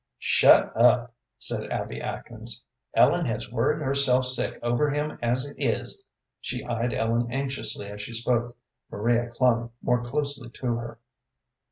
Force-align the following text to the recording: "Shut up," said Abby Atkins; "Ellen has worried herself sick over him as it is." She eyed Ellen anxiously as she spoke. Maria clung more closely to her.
"Shut 0.17 0.75
up," 0.75 1.13
said 1.37 1.69
Abby 1.69 2.01
Atkins; 2.01 2.63
"Ellen 2.95 3.27
has 3.27 3.51
worried 3.51 3.83
herself 3.83 4.25
sick 4.25 4.57
over 4.63 4.89
him 4.89 5.19
as 5.21 5.45
it 5.45 5.53
is." 5.59 6.03
She 6.39 6.63
eyed 6.65 6.91
Ellen 6.91 7.27
anxiously 7.31 7.85
as 7.85 8.01
she 8.01 8.13
spoke. 8.13 8.57
Maria 8.89 9.29
clung 9.29 9.69
more 9.79 10.03
closely 10.03 10.49
to 10.49 10.75
her. 10.75 10.99